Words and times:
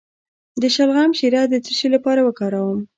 د 0.61 0.63
شلغم 0.75 1.11
شیره 1.19 1.41
د 1.51 1.53
څه 1.65 1.87
لپاره 1.95 2.21
وکاروم؟ 2.23 2.79